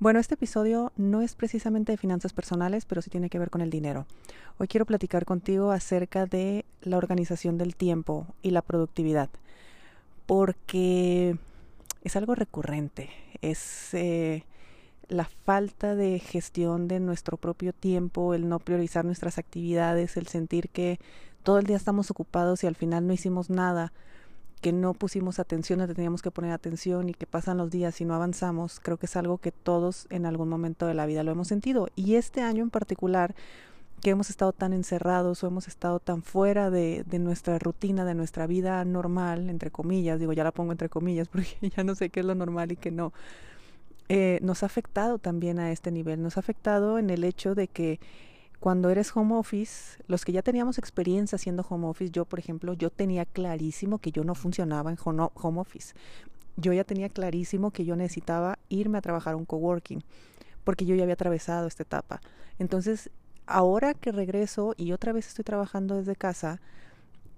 Bueno, 0.00 0.20
este 0.20 0.34
episodio 0.34 0.92
no 0.96 1.22
es 1.22 1.34
precisamente 1.34 1.90
de 1.90 1.98
finanzas 1.98 2.32
personales, 2.32 2.84
pero 2.84 3.02
sí 3.02 3.10
tiene 3.10 3.28
que 3.28 3.40
ver 3.40 3.50
con 3.50 3.62
el 3.62 3.70
dinero. 3.70 4.06
Hoy 4.58 4.68
quiero 4.68 4.86
platicar 4.86 5.24
contigo 5.24 5.72
acerca 5.72 6.24
de 6.24 6.64
la 6.82 6.98
organización 6.98 7.58
del 7.58 7.74
tiempo 7.74 8.28
y 8.40 8.52
la 8.52 8.62
productividad, 8.62 9.28
porque 10.26 11.36
es 12.04 12.14
algo 12.14 12.36
recurrente, 12.36 13.10
es 13.42 13.92
eh, 13.92 14.44
la 15.08 15.24
falta 15.24 15.96
de 15.96 16.20
gestión 16.20 16.86
de 16.86 17.00
nuestro 17.00 17.36
propio 17.36 17.72
tiempo, 17.72 18.34
el 18.34 18.48
no 18.48 18.60
priorizar 18.60 19.04
nuestras 19.04 19.36
actividades, 19.36 20.16
el 20.16 20.28
sentir 20.28 20.68
que 20.68 21.00
todo 21.42 21.58
el 21.58 21.66
día 21.66 21.76
estamos 21.76 22.12
ocupados 22.12 22.62
y 22.62 22.68
al 22.68 22.76
final 22.76 23.04
no 23.08 23.14
hicimos 23.14 23.50
nada 23.50 23.92
que 24.58 24.72
no 24.72 24.94
pusimos 24.94 25.38
atención, 25.38 25.78
no 25.78 25.88
teníamos 25.88 26.22
que 26.22 26.30
poner 26.30 26.52
atención 26.52 27.08
y 27.08 27.14
que 27.14 27.26
pasan 27.26 27.56
los 27.56 27.70
días 27.70 28.00
y 28.00 28.04
no 28.04 28.14
avanzamos, 28.14 28.80
creo 28.80 28.96
que 28.96 29.06
es 29.06 29.16
algo 29.16 29.38
que 29.38 29.52
todos 29.52 30.06
en 30.10 30.26
algún 30.26 30.48
momento 30.48 30.86
de 30.86 30.94
la 30.94 31.06
vida 31.06 31.22
lo 31.22 31.32
hemos 31.32 31.48
sentido. 31.48 31.88
Y 31.96 32.16
este 32.16 32.42
año 32.42 32.62
en 32.62 32.70
particular, 32.70 33.34
que 34.00 34.10
hemos 34.10 34.30
estado 34.30 34.52
tan 34.52 34.72
encerrados 34.72 35.42
o 35.42 35.46
hemos 35.46 35.68
estado 35.68 36.00
tan 36.00 36.22
fuera 36.22 36.70
de, 36.70 37.04
nuestra 37.18 37.58
rutina, 37.58 38.04
de 38.04 38.14
nuestra 38.14 38.46
vida 38.46 38.84
normal, 38.84 39.50
entre 39.50 39.70
comillas, 39.70 40.20
digo, 40.20 40.32
ya 40.32 40.44
la 40.44 40.52
pongo 40.52 40.72
entre 40.72 40.88
comillas 40.88 41.28
porque 41.32 41.56
ya 41.76 41.84
no 41.84 41.94
sé 41.94 42.10
qué 42.10 42.20
es 42.20 42.26
lo 42.26 42.34
normal 42.34 42.72
y 42.72 42.76
qué 42.76 42.90
no, 42.90 43.12
eh, 44.08 44.38
nos 44.42 44.62
ha 44.62 44.66
afectado 44.66 45.18
también 45.18 45.58
a 45.58 45.72
este 45.72 45.90
nivel, 45.90 46.22
nos 46.22 46.36
ha 46.36 46.40
afectado 46.40 46.98
en 46.98 47.10
el 47.10 47.24
hecho 47.24 47.54
de 47.54 47.68
que 47.68 48.00
cuando 48.60 48.90
eres 48.90 49.16
home 49.16 49.36
office, 49.36 50.02
los 50.08 50.24
que 50.24 50.32
ya 50.32 50.42
teníamos 50.42 50.78
experiencia 50.78 51.36
haciendo 51.36 51.64
home 51.68 51.86
office, 51.86 52.10
yo 52.10 52.24
por 52.24 52.38
ejemplo, 52.38 52.72
yo 52.72 52.90
tenía 52.90 53.24
clarísimo 53.24 53.98
que 53.98 54.10
yo 54.10 54.24
no 54.24 54.34
funcionaba 54.34 54.90
en 54.90 54.98
home 55.00 55.60
office. 55.60 55.94
Yo 56.56 56.72
ya 56.72 56.82
tenía 56.82 57.08
clarísimo 57.08 57.70
que 57.70 57.84
yo 57.84 57.94
necesitaba 57.94 58.58
irme 58.68 58.98
a 58.98 59.02
trabajar 59.02 59.36
un 59.36 59.44
coworking, 59.44 60.02
porque 60.64 60.86
yo 60.86 60.96
ya 60.96 61.04
había 61.04 61.14
atravesado 61.14 61.68
esta 61.68 61.84
etapa. 61.84 62.20
Entonces, 62.58 63.10
ahora 63.46 63.94
que 63.94 64.10
regreso 64.10 64.74
y 64.76 64.92
otra 64.92 65.12
vez 65.12 65.28
estoy 65.28 65.44
trabajando 65.44 65.94
desde 65.94 66.16
casa, 66.16 66.60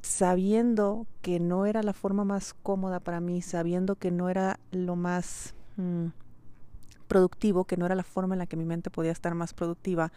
sabiendo 0.02 1.06
que 1.20 1.38
no 1.38 1.66
era 1.66 1.82
la 1.82 1.92
forma 1.92 2.24
más 2.24 2.54
cómoda 2.54 3.00
para 3.00 3.20
mí, 3.20 3.42
sabiendo 3.42 3.96
que 3.96 4.10
no 4.10 4.30
era 4.30 4.58
lo 4.70 4.96
más 4.96 5.54
mm, 5.76 6.06
productivo, 7.06 7.64
que 7.64 7.76
no 7.76 7.84
era 7.84 7.94
la 7.94 8.04
forma 8.04 8.34
en 8.34 8.38
la 8.38 8.46
que 8.46 8.56
mi 8.56 8.64
mente 8.64 8.88
podía 8.91 9.12
estar 9.12 9.34
más 9.34 9.52
productiva, 9.52 10.12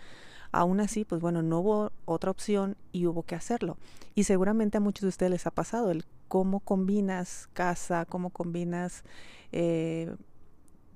Aún 0.53 0.79
así, 0.79 1.03
pues 1.03 1.19
bueno, 1.19 1.41
no 1.41 1.59
hubo 1.59 1.91
otra 2.05 2.29
opción 2.29 2.77
y 2.91 3.07
hubo 3.07 3.23
que 3.23 3.33
hacerlo. 3.33 3.75
Y 4.13 4.25
seguramente 4.25 4.77
a 4.77 4.81
muchos 4.81 5.01
de 5.01 5.07
ustedes 5.09 5.31
les 5.31 5.47
ha 5.47 5.51
pasado 5.51 5.89
el 5.89 6.05
cómo 6.27 6.59
combinas 6.59 7.49
casa, 7.53 8.05
cómo 8.05 8.29
combinas 8.29 9.03
eh, 9.51 10.15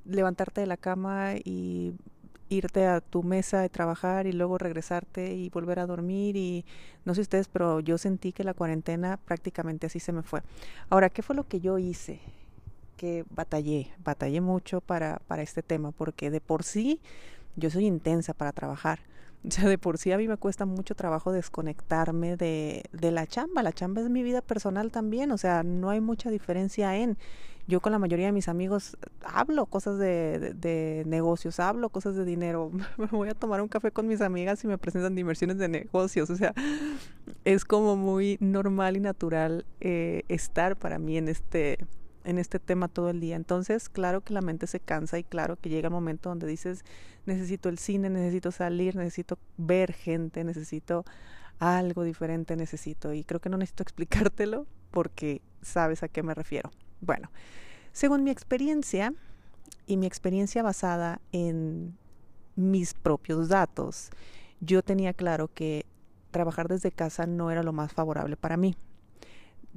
levantarte 0.05 0.61
de 0.61 0.67
la 0.67 0.77
cama 0.77 1.33
y 1.43 1.95
irte 2.49 2.85
a 2.85 3.01
tu 3.01 3.23
mesa 3.23 3.61
de 3.61 3.69
trabajar 3.69 4.27
y 4.27 4.31
luego 4.31 4.59
regresarte 4.59 5.33
y 5.33 5.49
volver 5.49 5.79
a 5.79 5.87
dormir 5.87 6.37
y 6.37 6.63
no 7.03 7.15
sé 7.15 7.21
ustedes, 7.21 7.47
pero 7.47 7.79
yo 7.79 7.97
sentí 7.97 8.33
que 8.33 8.43
la 8.43 8.53
cuarentena 8.53 9.17
prácticamente 9.17 9.87
así 9.87 9.99
se 9.99 10.11
me 10.11 10.21
fue. 10.21 10.41
Ahora, 10.91 11.09
¿qué 11.09 11.23
fue 11.23 11.35
lo 11.35 11.47
que 11.47 11.59
yo 11.59 11.79
hice? 11.79 12.19
Que 12.95 13.25
batallé, 13.31 13.91
batallé 14.03 14.39
mucho 14.39 14.81
para, 14.81 15.19
para 15.27 15.41
este 15.41 15.63
tema, 15.63 15.91
porque 15.91 16.29
de 16.29 16.41
por 16.41 16.63
sí 16.63 17.01
yo 17.57 17.69
soy 17.69 17.85
intensa 17.85 18.33
para 18.33 18.53
trabajar. 18.53 18.99
O 19.47 19.51
sea, 19.51 19.67
de 19.67 19.77
por 19.77 19.97
sí 19.97 20.11
a 20.11 20.17
mí 20.17 20.27
me 20.27 20.37
cuesta 20.37 20.65
mucho 20.65 20.95
trabajo 20.95 21.31
desconectarme 21.31 22.37
de, 22.37 22.83
de 22.91 23.11
la 23.11 23.27
chamba. 23.27 23.63
La 23.63 23.73
chamba 23.73 24.01
es 24.01 24.09
mi 24.09 24.23
vida 24.23 24.41
personal 24.41 24.91
también. 24.91 25.31
O 25.31 25.37
sea, 25.37 25.63
no 25.63 25.89
hay 25.89 26.01
mucha 26.01 26.29
diferencia 26.29 26.95
en... 26.97 27.17
Yo 27.69 27.81
con 27.81 27.91
la 27.91 27.99
mayoría 27.99 28.27
de 28.27 28.31
mis 28.31 28.47
amigos 28.47 28.95
hablo 29.25 29.65
cosas 29.65 29.99
de, 29.99 30.53
de, 30.55 31.03
negocios, 31.05 31.59
hablo 31.59 31.89
cosas 31.89 32.15
de 32.15 32.23
dinero. 32.23 32.71
Me 32.97 33.07
voy 33.07 33.27
a 33.27 33.33
tomar 33.33 33.61
un 33.61 33.67
café 33.67 33.91
con 33.91 34.07
mis 34.07 34.21
amigas 34.21 34.63
y 34.63 34.67
me 34.67 34.77
presentan 34.77 35.15
diversiones 35.15 35.57
de 35.57 35.67
negocios. 35.67 36.29
O 36.29 36.37
sea, 36.37 36.53
es 37.43 37.65
como 37.65 37.97
muy 37.97 38.37
normal 38.39 38.95
y 38.95 39.01
natural 39.01 39.65
eh, 39.81 40.23
estar 40.29 40.77
para 40.77 40.97
mí 40.97 41.17
en 41.17 41.27
este 41.27 41.77
en 42.27 42.37
este 42.37 42.59
tema 42.59 42.89
todo 42.89 43.09
el 43.09 43.21
día. 43.21 43.37
Entonces, 43.37 43.87
claro 43.87 44.19
que 44.19 44.33
la 44.33 44.41
mente 44.41 44.67
se 44.67 44.81
cansa 44.81 45.17
y 45.17 45.23
claro 45.23 45.55
que 45.55 45.69
llega 45.69 45.87
el 45.87 45.93
momento 45.93 46.27
donde 46.27 46.45
dices, 46.45 46.83
necesito 47.25 47.69
el 47.69 47.77
cine, 47.77 48.09
necesito 48.09 48.51
salir, 48.51 48.97
necesito 48.97 49.39
ver 49.55 49.93
gente, 49.93 50.43
necesito 50.43 51.05
algo 51.59 52.03
diferente, 52.03 52.57
necesito. 52.57 53.13
Y 53.13 53.23
creo 53.23 53.39
que 53.39 53.49
no 53.49 53.57
necesito 53.57 53.83
explicártelo 53.87 54.67
porque 54.91 55.41
sabes 55.61 56.03
a 56.03 56.09
qué 56.09 56.21
me 56.21 56.33
refiero. 56.33 56.69
Bueno, 56.99 57.31
según 57.93 58.25
mi 58.25 58.31
experiencia 58.31 59.13
y 59.85 59.95
mi 59.95 60.05
experiencia 60.05 60.61
basada 60.63 61.21
en 61.31 61.97
mis 62.57 62.93
propios 62.93 63.47
datos, 63.47 64.09
yo 64.59 64.83
tenía 64.83 65.13
claro 65.13 65.47
que 65.47 65.85
trabajar 66.31 66.67
desde 66.67 66.91
casa 66.91 67.25
no 67.25 67.51
era 67.51 67.63
lo 67.63 67.71
más 67.71 67.93
favorable 67.93 68.35
para 68.35 68.57
mí 68.57 68.75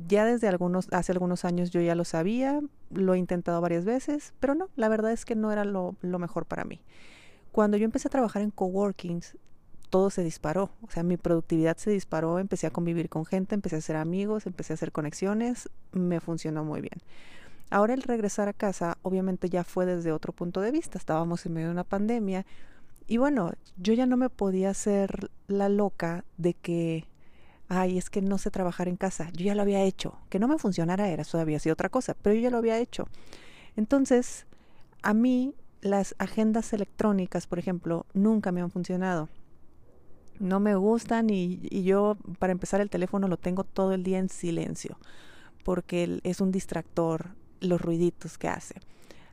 ya 0.09 0.25
desde 0.25 0.49
algunos, 0.49 0.89
hace 0.93 1.13
algunos 1.13 1.45
años 1.45 1.71
yo 1.71 1.81
ya 1.81 1.95
lo 1.95 2.05
sabía, 2.05 2.61
lo 2.91 3.15
he 3.15 3.19
intentado 3.19 3.61
varias 3.61 3.85
veces, 3.85 4.33
pero 4.41 4.55
no, 4.55 4.69
la 4.77 4.89
verdad 4.89 5.13
es 5.13 5.25
que 5.25 5.35
no 5.35 5.53
era 5.53 5.65
lo, 5.65 5.97
mejor 6.03 6.47
para 6.47 6.65
mí. 6.65 6.81
Cuando 7.53 7.77
yo 7.77 7.85
empecé 7.85 8.09
a 8.09 8.11
trabajar 8.11 8.43
en 8.43 8.51
coworkings, 8.51 9.37
todo 9.91 10.11
se 10.11 10.23
disparó, 10.23 10.71
o 10.83 10.91
sea, 10.91 11.03
mi 11.03 11.17
productividad 11.17 11.77
se 11.77 11.91
disparó, 11.91 12.39
empecé 12.39 12.67
a 12.67 12.71
convivir 12.71 13.09
con 13.09 13.27
gente, 13.27 13.55
empecé 13.55 13.77
a 13.77 13.81
hacer 13.81 13.97
amigos, 13.97 14.47
empecé 14.47 14.73
a 14.73 14.75
hacer 14.75 14.93
conexiones, 14.93 15.69
me 15.93 16.21
funcionó 16.21 16.65
muy 16.65 16.81
bien. 16.81 17.01
Ahora 17.71 17.95
el 17.95 18.03
regresar 18.03 18.49
a 18.49 18.53
casa, 18.53 18.99
obviamente 19.03 19.49
ya 19.49 19.65
fue 19.65 19.87
desde 19.87 20.13
otro 20.13 20.33
punto 20.33 20.61
de 20.61 20.71
vista, 20.71 20.99
estábamos 20.99 21.45
en 21.47 21.55
medio 21.55 21.69
de 21.69 21.73
una 21.73 21.85
pandemia 21.85 22.47
y 23.11 23.17
bueno, 23.17 23.53
yo 23.77 23.93
ya 23.93 24.07
no 24.07 24.17
me 24.17 24.31
podía 24.31 24.71
hacer 24.71 25.31
la 25.49 25.69
loca 25.69 26.25
de 26.37 26.55
que 26.55 27.07
ay, 27.71 27.97
es 27.97 28.11
que 28.11 28.21
no 28.21 28.37
sé 28.37 28.51
trabajar 28.51 28.89
en 28.89 28.97
casa, 28.97 29.31
yo 29.33 29.45
ya 29.45 29.55
lo 29.55 29.63
había 29.63 29.83
hecho, 29.83 30.19
que 30.29 30.41
no 30.41 30.49
me 30.49 30.59
funcionara 30.59 31.09
era, 31.09 31.25
había 31.35 31.61
sido 31.61 31.73
otra 31.73 31.89
cosa, 31.89 32.15
pero 32.21 32.35
yo 32.35 32.43
ya 32.43 32.51
lo 32.51 32.59
había 32.59 32.79
hecho. 32.79 33.07
Entonces, 33.77 34.45
a 35.03 35.15
mí 35.15 35.55
las 35.81 36.17
agendas 36.19 36.73
electrónicas, 36.73 37.47
por 37.47 37.61
ejemplo, 37.61 38.07
nunca 38.13 38.51
me 38.51 38.61
han 38.61 38.71
funcionado. 38.71 39.29
No 40.41 40.59
me 40.59 40.75
gustan 40.75 41.31
y, 41.31 41.61
y 41.71 41.85
yo, 41.85 42.17
para 42.41 42.53
empezar, 42.53 42.81
el 42.81 42.91
teléfono 42.91 43.29
lo 43.29 43.37
tengo 43.37 43.63
todo 43.63 43.93
el 43.93 44.03
día 44.03 44.19
en 44.19 44.29
silencio, 44.29 44.99
porque 45.63 46.21
es 46.25 46.41
un 46.41 46.51
distractor 46.51 47.29
los 47.61 47.81
ruiditos 47.81 48.37
que 48.37 48.49
hace. 48.49 48.75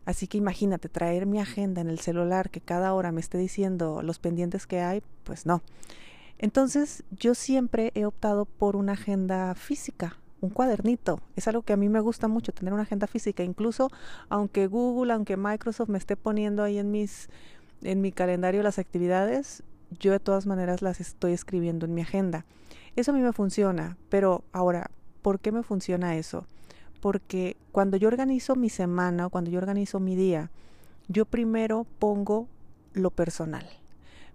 Así 0.06 0.28
que 0.28 0.38
imagínate, 0.38 0.90
traer 0.90 1.26
mi 1.26 1.40
agenda 1.40 1.82
en 1.82 1.90
el 1.90 2.00
celular 2.00 2.52
que 2.52 2.62
cada 2.62 2.94
hora 2.94 3.12
me 3.12 3.20
esté 3.20 3.40
diciendo 3.40 4.02
los 4.04 4.20
pendientes 4.20 4.68
que 4.68 4.80
hay, 4.80 5.02
pues 5.24 5.46
no. 5.48 5.64
Entonces 6.40 7.04
yo 7.12 7.36
siempre 7.36 7.92
he 7.96 8.06
optado 8.06 8.46
por 8.46 8.76
una 8.76 8.94
agenda 8.94 9.56
física, 9.56 10.18
un 10.42 10.50
cuadernito. 10.50 11.20
Es 11.36 11.48
algo 11.48 11.64
que 11.64 11.74
a 11.74 11.78
mí 11.78 11.90
me 11.90 12.00
gusta 12.00 12.28
mucho, 12.28 12.52
tener 12.52 12.74
una 12.74 12.84
agenda 12.84 13.08
física. 13.08 13.44
Incluso 13.44 13.90
aunque 14.30 14.68
Google, 14.68 15.14
aunque 15.14 15.38
Microsoft 15.38 15.90
me 15.90 15.98
esté 15.98 16.16
poniendo 16.16 16.64
ahí 16.64 16.78
en 16.78 16.92
mis 16.92 17.30
en 17.84 18.02
mi 18.02 18.12
calendario 18.12 18.64
las 18.64 18.80
actividades, 18.80 19.64
yo 20.00 20.12
de 20.12 20.20
todas 20.20 20.46
maneras 20.46 20.82
las 20.82 21.00
estoy 21.00 21.34
escribiendo 21.34 21.86
en 21.86 21.94
mi 21.94 22.02
agenda. 22.02 22.46
Eso 22.96 23.12
a 23.12 23.14
mí 23.14 23.22
me 23.22 23.34
funciona, 23.34 23.98
pero 24.10 24.44
ahora, 24.52 24.90
¿por 25.22 25.40
qué 25.40 25.52
me 25.52 25.64
funciona 25.64 26.18
eso? 26.18 26.46
Porque 27.00 27.56
cuando 27.72 27.98
yo 27.98 28.08
organizo 28.08 28.56
mi 28.56 28.70
semana 28.70 29.28
o 29.28 29.30
cuando 29.30 29.52
yo 29.52 29.60
organizo 29.60 30.00
mi 30.00 30.16
día, 30.16 30.50
yo 31.08 31.26
primero 31.26 31.86
pongo 32.00 32.48
lo 32.94 33.12
personal. 33.12 33.68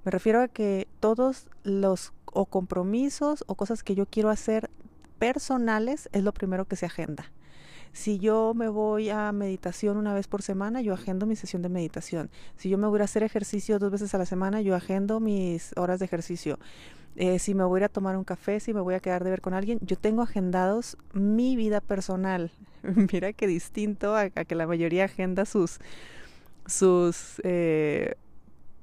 Me 0.04 0.10
refiero 0.10 0.40
a 0.40 0.48
que 0.48 0.88
todos 1.00 1.48
los 1.62 2.12
o 2.26 2.46
compromisos 2.46 3.44
o 3.46 3.54
cosas 3.54 3.82
que 3.82 3.94
yo 3.94 4.06
quiero 4.06 4.30
hacer 4.30 4.70
personales 5.18 6.08
es 6.12 6.24
lo 6.24 6.32
primero 6.32 6.64
que 6.64 6.76
se 6.76 6.86
agenda. 6.86 7.30
Si 7.92 8.18
yo 8.18 8.54
me 8.54 8.68
voy 8.68 9.10
a 9.10 9.30
meditación 9.32 9.98
una 9.98 10.14
vez 10.14 10.26
por 10.26 10.40
semana, 10.42 10.80
yo 10.80 10.94
agendo 10.94 11.26
mi 11.26 11.36
sesión 11.36 11.60
de 11.60 11.68
meditación. 11.68 12.30
Si 12.56 12.70
yo 12.70 12.78
me 12.78 12.86
voy 12.86 13.00
a 13.00 13.04
hacer 13.04 13.22
ejercicio 13.22 13.78
dos 13.78 13.90
veces 13.90 14.14
a 14.14 14.18
la 14.18 14.24
semana, 14.24 14.62
yo 14.62 14.74
agendo 14.74 15.20
mis 15.20 15.72
horas 15.76 15.98
de 15.98 16.06
ejercicio. 16.06 16.58
Eh, 17.16 17.38
si 17.38 17.54
me 17.54 17.64
voy 17.64 17.82
a 17.82 17.90
tomar 17.90 18.16
un 18.16 18.24
café, 18.24 18.60
si 18.60 18.72
me 18.72 18.80
voy 18.80 18.94
a 18.94 19.00
quedar 19.00 19.22
de 19.22 19.30
ver 19.30 19.42
con 19.42 19.52
alguien, 19.52 19.78
yo 19.82 19.96
tengo 19.98 20.22
agendados 20.22 20.96
mi 21.12 21.54
vida 21.54 21.82
personal. 21.82 22.50
Mira 23.12 23.34
qué 23.34 23.46
distinto 23.46 24.16
a, 24.16 24.30
que 24.30 24.54
la 24.54 24.66
mayoría 24.66 25.04
agenda 25.04 25.44
sus, 25.44 25.78
sus 26.64 27.42
eh, 27.44 28.14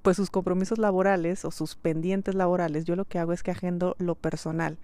pues 0.01 0.18
sus 0.18 0.30
compromisos 0.30 0.78
laborales 0.78 1.46
o 1.46 1.51
sus 1.51 1.75
pendientes 1.75 2.36
laborales, 2.36 2.86
yo 2.86 2.96
lo 2.96 3.06
que 3.06 3.19
hago 3.19 3.34
es 3.34 3.44
que 3.44 3.51
agendo 3.51 3.96
lo 4.00 4.16
personal. 4.16 4.78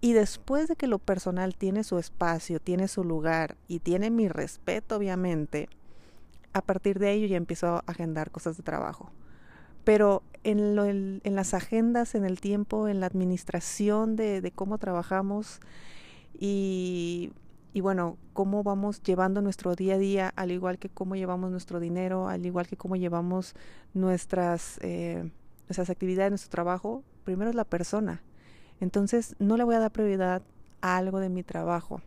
Y 0.00 0.14
después 0.14 0.68
de 0.68 0.76
que 0.76 0.88
lo 0.88 0.98
personal 0.98 1.54
tiene 1.54 1.84
su 1.84 1.98
espacio, 1.98 2.58
tiene 2.58 2.88
su 2.88 3.04
lugar 3.04 3.56
y 3.68 3.78
tiene 3.78 4.10
mi 4.10 4.28
respeto, 4.28 4.96
obviamente, 4.96 5.68
a 6.52 6.60
partir 6.60 6.98
de 6.98 7.20
yo 7.20 7.26
ya 7.26 7.36
empiezo 7.36 7.66
a 7.68 7.84
agendar 7.86 8.30
cosas 8.30 8.56
de 8.56 8.64
trabajo. 8.64 9.12
Pero 9.84 10.22
en, 10.42 10.74
lo, 10.74 10.86
en, 10.86 11.20
las 11.24 11.54
agendas, 11.54 12.14
en 12.14 12.24
el 12.24 12.40
tiempo, 12.40 12.88
en 12.88 13.00
la 13.00 13.06
administración 13.06 14.16
de, 14.16 14.40
de 14.40 14.50
cómo 14.50 14.78
trabajamos 14.78 15.60
y, 16.38 17.30
y 17.72 17.80
bueno, 17.80 18.18
cómo 18.34 18.62
vamos 18.62 19.02
llevando 19.02 19.40
nuestro 19.40 19.74
día 19.74 19.94
a 19.94 19.98
día, 19.98 20.32
al 20.36 20.50
igual 20.50 20.78
que 20.78 20.90
cómo 20.90 21.16
llevamos 21.16 21.50
nuestro 21.50 21.80
dinero, 21.80 22.28
al 22.28 22.44
igual 22.44 22.66
que 22.66 22.76
cómo 22.76 22.96
llevamos 22.96 23.54
nuestras, 23.94 24.78
eh, 24.82 25.30
nuestras 25.68 25.88
actividades, 25.88 26.30
nuestro 26.30 26.50
trabajo, 26.50 27.02
primero 27.24 27.48
es 27.50 27.56
la 27.56 27.64
persona. 27.64 28.20
Entonces, 28.80 29.36
no 29.38 29.56
le 29.56 29.64
voy 29.64 29.74
a 29.74 29.78
dar 29.78 29.90
prioridad 29.90 30.42
a 30.82 30.96
algo 30.98 31.18
de 31.18 31.30
mi 31.30 31.42
trabajo. 31.42 32.02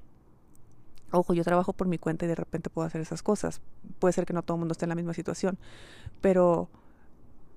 Ojo, 1.12 1.34
yo 1.34 1.44
trabajo 1.44 1.74
por 1.74 1.88
mi 1.88 1.98
cuenta 1.98 2.26
y 2.26 2.28
de 2.28 2.36
repente 2.36 2.70
puedo 2.70 2.86
hacer 2.86 3.02
esas 3.02 3.24
cosas. 3.24 3.62
Puede 4.00 4.14
ser 4.14 4.26
que 4.26 4.34
no 4.34 4.44
todo 4.44 4.58
el 4.58 4.60
mundo 4.60 4.74
esté 4.74 4.86
en 4.86 4.90
la 4.90 4.96
misma 4.96 5.14
situación, 5.14 5.58
pero 6.22 6.70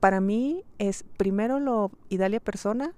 para 0.00 0.20
mí 0.20 0.64
es 0.78 1.04
primero 1.16 1.58
lo 1.58 1.90
Idalia 2.08 2.40
persona, 2.40 2.92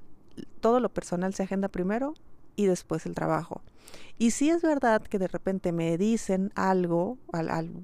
todo 0.61 0.79
lo 0.79 0.89
personal 0.91 1.35
se 1.35 1.43
agenda 1.43 1.69
primero 1.69 2.15
y 2.61 2.67
después 2.67 3.07
el 3.07 3.15
trabajo. 3.15 3.63
Y 4.19 4.33
si 4.33 4.51
es 4.51 4.61
verdad 4.61 5.01
que 5.03 5.19
de 5.19 5.29
repente 5.29 5.73
me 5.73 5.97
dicen 5.97 6.53
algo, 6.55 7.17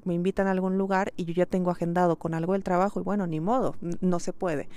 me 0.05 0.15
invitan 0.15 0.47
a 0.47 0.51
algún 0.51 0.77
lugar 0.77 1.13
y 1.17 1.25
yo 1.25 1.33
ya 1.33 1.47
tengo 1.47 1.71
agendado 1.71 2.17
con 2.17 2.35
algo 2.35 2.53
del 2.53 2.63
trabajo 2.63 3.01
y 3.01 3.03
bueno, 3.03 3.27
ni 3.27 3.41
modo, 3.41 3.75
no 4.01 4.21
se 4.21 4.35
puede. 4.35 4.69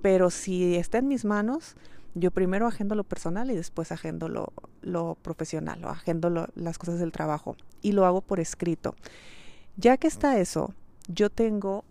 Pero 0.00 0.30
si 0.30 0.76
está 0.76 0.98
en 0.98 1.08
mis 1.08 1.26
manos, 1.26 1.76
yo 2.14 2.30
primero 2.30 2.66
agendo 2.66 2.94
lo 2.94 3.04
personal 3.04 3.50
y 3.50 3.54
después 3.54 3.92
agendo 3.92 4.28
lo 4.28 5.14
profesional 5.20 5.84
o 5.84 5.90
agendo 5.90 6.30
las 6.54 6.78
cosas 6.78 6.98
del 6.98 7.12
trabajo 7.12 7.56
y 7.82 7.92
lo 7.92 8.06
hago 8.06 8.22
por 8.22 8.40
escrito. 8.40 8.94
Ya 9.76 9.98
que 9.98 10.06
está 10.06 10.38
eso, 10.38 10.74
yo 11.06 11.28
tengo 11.28 11.84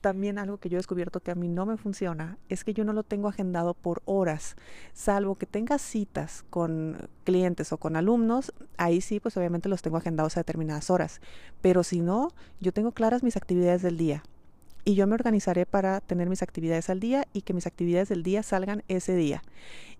también 0.00 0.38
algo 0.38 0.58
que 0.58 0.68
yo 0.68 0.76
he 0.76 0.78
descubierto 0.78 1.20
que 1.20 1.30
a 1.30 1.34
mí 1.34 1.48
no 1.48 1.66
me 1.66 1.76
funciona 1.76 2.38
es 2.48 2.64
que 2.64 2.74
yo 2.74 2.84
no 2.84 2.92
lo 2.92 3.02
tengo 3.02 3.28
agendado 3.28 3.74
por 3.74 4.02
horas, 4.04 4.56
salvo 4.92 5.36
que 5.36 5.46
tenga 5.46 5.78
citas 5.78 6.44
con 6.50 7.08
clientes 7.24 7.72
o 7.72 7.76
con 7.76 7.96
alumnos, 7.96 8.52
ahí 8.76 9.00
sí, 9.00 9.20
pues 9.20 9.36
obviamente 9.36 9.68
los 9.68 9.82
tengo 9.82 9.98
agendados 9.98 10.36
a 10.36 10.40
determinadas 10.40 10.90
horas, 10.90 11.20
pero 11.60 11.82
si 11.84 12.00
no, 12.00 12.32
yo 12.60 12.72
tengo 12.72 12.92
claras 12.92 13.22
mis 13.22 13.36
actividades 13.36 13.82
del 13.82 13.96
día. 13.96 14.22
Y 14.82 14.94
yo 14.94 15.06
me 15.06 15.14
organizaré 15.14 15.66
para 15.66 16.00
tener 16.00 16.30
mis 16.30 16.42
actividades 16.42 16.88
al 16.88 17.00
día 17.00 17.26
y 17.34 17.42
que 17.42 17.52
mis 17.52 17.66
actividades 17.66 18.08
del 18.08 18.22
día 18.22 18.42
salgan 18.42 18.82
ese 18.88 19.14
día. 19.14 19.42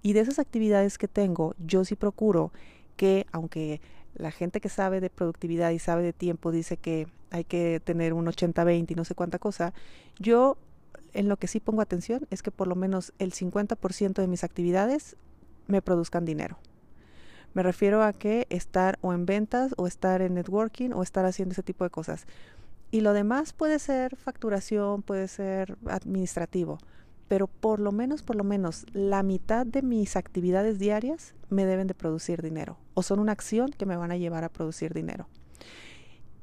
Y 0.00 0.14
de 0.14 0.20
esas 0.20 0.38
actividades 0.38 0.96
que 0.96 1.06
tengo, 1.06 1.54
yo 1.58 1.84
sí 1.84 1.96
procuro 1.96 2.50
que, 2.96 3.26
aunque 3.30 3.82
la 4.14 4.30
gente 4.30 4.60
que 4.60 4.68
sabe 4.68 5.00
de 5.00 5.10
productividad 5.10 5.70
y 5.70 5.78
sabe 5.78 6.02
de 6.02 6.12
tiempo 6.12 6.52
dice 6.52 6.76
que 6.76 7.06
hay 7.30 7.44
que 7.44 7.80
tener 7.82 8.12
un 8.12 8.26
80-20 8.26 8.90
y 8.90 8.94
no 8.94 9.04
sé 9.04 9.14
cuánta 9.14 9.38
cosa, 9.38 9.72
yo 10.18 10.56
en 11.12 11.28
lo 11.28 11.36
que 11.36 11.46
sí 11.46 11.60
pongo 11.60 11.82
atención 11.82 12.26
es 12.30 12.42
que 12.42 12.50
por 12.50 12.68
lo 12.68 12.74
menos 12.74 13.12
el 13.18 13.32
50% 13.32 14.14
de 14.14 14.26
mis 14.26 14.44
actividades 14.44 15.16
me 15.66 15.82
produzcan 15.82 16.24
dinero. 16.24 16.58
Me 17.52 17.62
refiero 17.62 18.02
a 18.02 18.12
que 18.12 18.46
estar 18.50 18.98
o 19.00 19.12
en 19.12 19.26
ventas 19.26 19.74
o 19.76 19.86
estar 19.86 20.22
en 20.22 20.34
networking 20.34 20.90
o 20.92 21.02
estar 21.02 21.24
haciendo 21.24 21.52
ese 21.52 21.62
tipo 21.62 21.84
de 21.84 21.90
cosas. 21.90 22.26
Y 22.92 23.00
lo 23.00 23.12
demás 23.12 23.52
puede 23.52 23.78
ser 23.78 24.16
facturación, 24.16 25.02
puede 25.02 25.28
ser 25.28 25.76
administrativo, 25.86 26.78
pero 27.30 27.46
por 27.46 27.78
lo 27.78 27.92
menos, 27.92 28.24
por 28.24 28.34
lo 28.34 28.42
menos, 28.42 28.86
la 28.92 29.22
mitad 29.22 29.64
de 29.64 29.82
mis 29.82 30.16
actividades 30.16 30.80
diarias 30.80 31.36
me 31.48 31.64
deben 31.64 31.86
de 31.86 31.94
producir 31.94 32.42
dinero 32.42 32.76
o 32.94 33.04
son 33.04 33.20
una 33.20 33.30
acción 33.30 33.70
que 33.70 33.86
me 33.86 33.96
van 33.96 34.10
a 34.10 34.16
llevar 34.16 34.42
a 34.42 34.48
producir 34.48 34.92
dinero. 34.92 35.28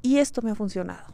Y 0.02 0.20
esto 0.20 0.42
me 0.42 0.52
ha 0.52 0.56
funcionado. 0.56 1.14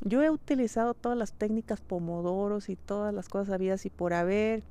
Yo 0.00 0.22
he 0.22 0.30
utilizado 0.30 0.94
todas 0.94 1.18
las 1.18 1.34
técnicas 1.34 1.82
pomodoros 1.82 2.70
y 2.70 2.76
todas 2.76 3.12
las 3.12 3.28
cosas 3.28 3.52
habidas 3.52 3.84
y 3.84 3.90
por 3.90 4.14
haber 4.14 4.62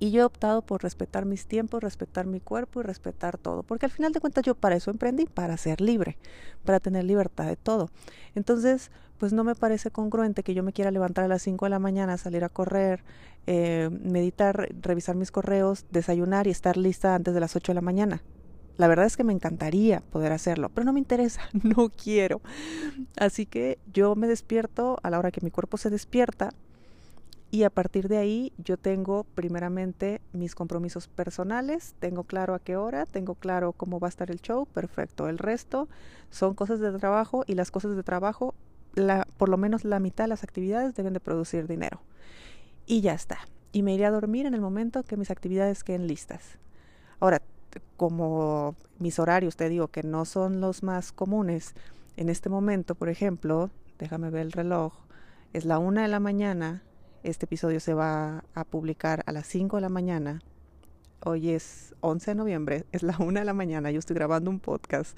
y 0.00 0.10
yo 0.10 0.22
he 0.22 0.24
optado 0.24 0.62
por 0.62 0.82
respetar 0.82 1.26
mis 1.26 1.46
tiempos, 1.46 1.82
respetar 1.82 2.26
mi 2.26 2.40
cuerpo 2.40 2.80
y 2.80 2.82
respetar 2.82 3.36
todo. 3.36 3.62
Porque 3.62 3.84
al 3.84 3.92
final 3.92 4.12
de 4.12 4.20
cuentas 4.20 4.42
yo 4.44 4.54
para 4.54 4.74
eso 4.74 4.90
emprendí, 4.90 5.26
para 5.26 5.56
ser 5.58 5.82
libre, 5.82 6.16
para 6.64 6.80
tener 6.80 7.04
libertad 7.04 7.46
de 7.46 7.56
todo. 7.56 7.90
Entonces, 8.34 8.90
pues 9.18 9.34
no 9.34 9.44
me 9.44 9.54
parece 9.54 9.90
congruente 9.90 10.42
que 10.42 10.54
yo 10.54 10.62
me 10.62 10.72
quiera 10.72 10.90
levantar 10.90 11.26
a 11.26 11.28
las 11.28 11.42
5 11.42 11.66
de 11.66 11.70
la 11.70 11.78
mañana, 11.78 12.16
salir 12.16 12.44
a 12.44 12.48
correr, 12.48 13.04
eh, 13.46 13.90
meditar, 14.02 14.70
revisar 14.80 15.16
mis 15.16 15.30
correos, 15.30 15.84
desayunar 15.90 16.46
y 16.46 16.50
estar 16.50 16.78
lista 16.78 17.14
antes 17.14 17.34
de 17.34 17.40
las 17.40 17.54
8 17.54 17.72
de 17.72 17.74
la 17.74 17.82
mañana. 17.82 18.22
La 18.78 18.88
verdad 18.88 19.04
es 19.04 19.18
que 19.18 19.24
me 19.24 19.34
encantaría 19.34 20.00
poder 20.00 20.32
hacerlo, 20.32 20.70
pero 20.70 20.86
no 20.86 20.94
me 20.94 21.00
interesa, 21.00 21.42
no 21.62 21.90
quiero. 21.90 22.40
Así 23.18 23.44
que 23.44 23.78
yo 23.92 24.14
me 24.14 24.26
despierto 24.26 24.98
a 25.02 25.10
la 25.10 25.18
hora 25.18 25.30
que 25.30 25.42
mi 25.42 25.50
cuerpo 25.50 25.76
se 25.76 25.90
despierta 25.90 26.54
y 27.50 27.64
a 27.64 27.70
partir 27.70 28.08
de 28.08 28.16
ahí 28.16 28.52
yo 28.58 28.76
tengo 28.76 29.24
primeramente 29.34 30.20
mis 30.32 30.54
compromisos 30.54 31.08
personales, 31.08 31.94
tengo 31.98 32.22
claro 32.22 32.54
a 32.54 32.60
qué 32.60 32.76
hora, 32.76 33.06
tengo 33.06 33.34
claro 33.34 33.72
cómo 33.72 33.98
va 33.98 34.06
a 34.06 34.10
estar 34.10 34.30
el 34.30 34.40
show, 34.40 34.66
perfecto. 34.66 35.28
El 35.28 35.38
resto 35.38 35.88
son 36.30 36.54
cosas 36.54 36.78
de 36.78 36.96
trabajo 36.96 37.44
y 37.48 37.54
las 37.54 37.72
cosas 37.72 37.96
de 37.96 38.04
trabajo, 38.04 38.54
por 39.36 39.48
lo 39.48 39.56
menos 39.56 39.84
la 39.84 39.98
mitad 39.98 40.24
de 40.24 40.28
las 40.28 40.44
actividades 40.44 40.94
deben 40.94 41.12
de 41.12 41.20
producir 41.20 41.66
dinero. 41.66 42.00
Y 42.86 43.00
ya 43.00 43.14
está. 43.14 43.38
Y 43.72 43.82
me 43.82 43.94
iré 43.94 44.06
a 44.06 44.10
dormir 44.10 44.46
en 44.46 44.54
el 44.54 44.60
momento 44.60 45.02
que 45.02 45.16
mis 45.16 45.30
actividades 45.30 45.82
queden 45.82 46.06
listas. 46.06 46.58
Ahora, 47.18 47.42
como 47.96 48.76
mis 48.98 49.18
horarios, 49.18 49.56
te 49.56 49.68
digo 49.68 49.88
que 49.88 50.04
no 50.04 50.24
son 50.24 50.60
los 50.60 50.84
más 50.84 51.10
comunes, 51.10 51.74
en 52.16 52.28
este 52.28 52.48
momento, 52.48 52.94
por 52.94 53.08
ejemplo, 53.08 53.70
déjame 53.98 54.30
ver 54.30 54.42
el 54.42 54.52
reloj, 54.52 54.92
es 55.52 55.64
la 55.64 55.78
una 55.78 56.02
de 56.02 56.08
la 56.08 56.20
mañana 56.20 56.82
este 57.22 57.46
episodio 57.46 57.80
se 57.80 57.94
va 57.94 58.44
a 58.54 58.64
publicar 58.64 59.22
a 59.26 59.32
las 59.32 59.46
5 59.46 59.76
de 59.76 59.82
la 59.82 59.88
mañana. 59.88 60.42
Hoy 61.24 61.50
es 61.50 61.94
11 62.00 62.30
de 62.30 62.34
noviembre, 62.34 62.84
es 62.92 63.02
la 63.02 63.16
1 63.18 63.40
de 63.40 63.44
la 63.44 63.54
mañana, 63.54 63.90
yo 63.90 63.98
estoy 63.98 64.14
grabando 64.14 64.50
un 64.50 64.60
podcast. 64.60 65.16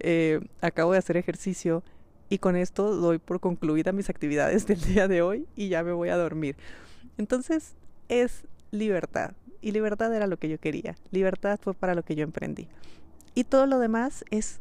Eh, 0.00 0.40
acabo 0.60 0.92
de 0.92 0.98
hacer 0.98 1.16
ejercicio 1.16 1.82
y 2.28 2.38
con 2.38 2.56
esto 2.56 2.94
doy 2.96 3.18
por 3.18 3.40
concluida 3.40 3.92
mis 3.92 4.10
actividades 4.10 4.66
del 4.66 4.80
día 4.80 5.08
de 5.08 5.22
hoy 5.22 5.46
y 5.56 5.68
ya 5.68 5.82
me 5.82 5.92
voy 5.92 6.08
a 6.08 6.16
dormir. 6.16 6.56
Entonces 7.18 7.74
es 8.08 8.44
libertad 8.70 9.32
y 9.60 9.72
libertad 9.72 10.14
era 10.14 10.26
lo 10.26 10.38
que 10.38 10.48
yo 10.48 10.58
quería. 10.58 10.96
Libertad 11.10 11.58
fue 11.60 11.74
para 11.74 11.94
lo 11.94 12.02
que 12.02 12.14
yo 12.14 12.24
emprendí. 12.24 12.68
Y 13.34 13.44
todo 13.44 13.66
lo 13.66 13.78
demás 13.78 14.24
es 14.30 14.60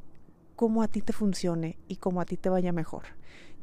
cómo 0.55 0.83
a 0.83 0.87
ti 0.87 1.01
te 1.01 1.13
funcione 1.13 1.77
y 1.87 1.97
cómo 1.97 2.21
a 2.21 2.25
ti 2.25 2.37
te 2.37 2.49
vaya 2.49 2.71
mejor. 2.71 3.03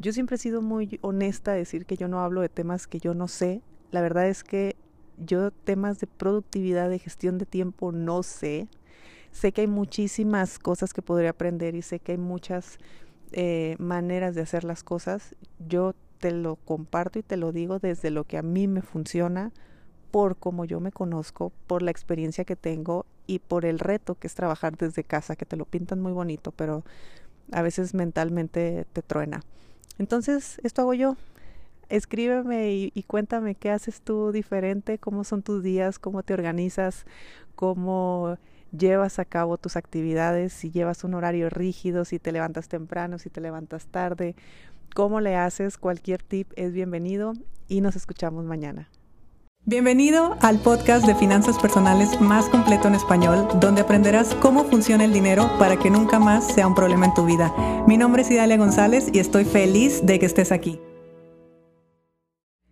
Yo 0.03 0.13
siempre 0.13 0.35
he 0.35 0.39
sido 0.39 0.63
muy 0.63 0.99
honesta 1.01 1.53
a 1.53 1.55
decir 1.55 1.87
que 1.87 1.97
yo 1.97 2.09
no 2.09 2.19
hablo 2.19 2.41
de 2.41 2.49
temas 2.49 2.89
que 2.89 2.99
yo 2.99 3.15
no 3.15 3.29
sé. 3.29 3.63
La 3.93 4.01
verdad 4.01 4.27
es 4.27 4.43
que 4.43 4.75
yo 5.17 5.53
temas 5.53 6.01
de 6.01 6.09
productividad, 6.09 6.91
de 6.91 6.99
gestión 6.99 7.39
de 7.39 7.47
tiempo 7.47 7.93
no 7.93 8.25
sé. 8.25 8.67
Sé 9.31 9.53
que 9.53 9.61
hay 9.61 9.69
muchísimas 9.69 10.59
cosas 10.59 10.93
que 10.93 11.03
podría 11.03 11.31
aprender 11.31 11.77
y 11.77 11.83
sé 11.83 12.01
que 12.01 12.13
hay 12.13 12.19
muchas 12.19 12.79
eh, 13.31 13.77
maneras 13.79 14.35
de 14.35 14.41
hacer 14.41 14.65
las 14.65 14.83
cosas. 14.83 15.37
Yo 15.69 15.95
te 16.19 16.33
lo 16.33 16.57
comparto 16.57 17.21
y 17.21 17.23
te 17.23 17.37
lo 17.37 17.53
digo 17.53 17.79
desde 17.79 18.11
lo 18.11 18.25
que 18.25 18.39
a 18.39 18.43
mí 18.43 18.67
me 18.67 18.83
funciona, 18.83 19.53
por 20.11 20.37
cómo 20.37 20.65
yo 20.65 20.81
me 20.81 20.91
conozco, 20.91 21.53
por 21.69 21.81
la 21.81 21.93
experiencia 21.93 22.45
que 22.45 22.57
tengo 22.57 23.07
y 23.29 23.39
por 23.39 23.65
el 23.65 23.79
reto 23.79 24.17
que 24.17 24.27
es 24.27 24.35
trabajar 24.35 24.77
desde 24.77 25.05
casa, 25.05 25.37
que 25.37 25.47
te 25.47 25.57
lo 25.57 25.65
pintan 25.65 26.01
muy 26.01 26.11
bonito, 26.11 26.51
pero 26.51 26.83
a 27.53 27.63
veces 27.63 27.95
mentalmente 27.95 28.85
te 28.93 29.03
truena. 29.03 29.43
Entonces, 29.99 30.61
esto 30.63 30.83
hago 30.83 30.95
yo. 30.95 31.17
Escríbeme 31.89 32.73
y, 32.73 33.03
cuéntame 33.07 33.55
qué 33.55 33.71
haces 33.71 34.01
tú 34.01 34.33
diferente, 34.33 34.99
cómo 34.99 35.25
son 35.25 35.43
tus 35.43 35.63
días, 35.63 35.99
cómo 35.99 36.23
te 36.23 36.33
organizas, 36.33 37.05
cómo 37.55 38.39
llevas 38.77 39.19
a 39.19 39.27
cabo 39.27 39.59
tus 39.59 39.77
actividades, 39.77 40.55
si 40.55 40.71
llevas 40.71 41.05
un 41.05 41.15
horario 41.15 41.51
rígido, 41.51 42.07
si 42.07 42.19
te 42.19 42.33
levantas 42.33 42.69
temprano, 42.69 43.19
si 43.19 43.29
te 43.29 43.43
levantas 43.43 43.87
tarde, 43.87 44.35
cómo 44.95 45.21
le 45.21 45.37
haces, 45.37 45.77
cualquier 45.77 46.23
tip 46.23 46.51
es 46.57 46.73
bienvenido 46.73 47.35
y 47.69 47.83
nos 47.83 47.95
escuchamos 47.95 48.45
mañana. 48.47 48.89
Bienvenido 49.65 50.37
al 50.41 50.59
podcast 50.59 51.07
de 51.07 51.15
finanzas 51.15 51.57
personales 51.57 52.21
más 52.21 52.49
completo 52.49 52.89
en 52.89 52.97
español, 52.97 53.47
donde 53.61 53.83
aprenderás 53.83 54.35
cómo 54.35 54.65
funciona 54.65 55.05
el 55.05 55.13
dinero 55.13 55.49
para 55.57 55.79
que 55.79 55.89
nunca 55.89 56.19
más 56.19 56.53
sea 56.53 56.67
un 56.67 56.75
problema 56.75 57.07
en 57.07 57.15
tu 57.15 57.25
vida. 57.25 57.55
Mi 57.87 57.97
nombre 57.97 58.23
es 58.23 58.31
Idalia 58.33 58.57
González 58.57 59.09
y 59.13 59.21
estoy 59.21 59.45
feliz 59.45 60.05
de 60.05 60.19
que 60.19 60.27
estés 60.27 60.51
aquí. 60.51 60.81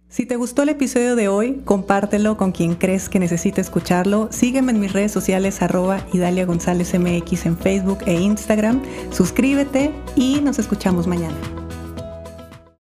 Si 0.09 0.27
te 0.27 0.35
gustó 0.35 0.65
el 0.65 0.71
episodio 0.71 1.15
de 1.15 1.29
hoy, 1.29 1.63
compártelo 1.65 2.37
con 2.37 2.51
quien 2.51 2.75
crees 2.75 3.09
que 3.09 3.21
necesite 3.21 3.61
escucharlo. 3.61 4.27
Sígueme 4.33 4.73
en 4.73 4.81
mis 4.81 4.93
redes 4.93 5.13
sociales 5.13 5.63
arroba 5.63 6.05
Idalia 6.13 6.45
González 6.45 6.93
MX 6.99 7.47
en 7.47 7.57
Facebook 7.57 7.99
e 8.07 8.15
Instagram. 8.15 8.83
Suscríbete 9.13 9.93
y 10.17 10.41
nos 10.41 10.59
escuchamos 10.59 11.07
mañana. 11.07 11.37